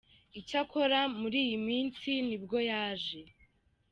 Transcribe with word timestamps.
Icyakora 0.39 0.99
muri 1.19 1.37
iyi 1.45 1.57
minsi 1.67 2.09
ni 2.27 2.37
bwo 2.43 2.57
yaje. 2.69 3.21